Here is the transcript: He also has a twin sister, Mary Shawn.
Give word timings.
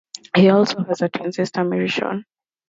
He 0.35 0.49
also 0.49 0.83
has 0.85 1.03
a 1.03 1.09
twin 1.09 1.31
sister, 1.31 1.63
Mary 1.63 1.87
Shawn. 1.87 2.25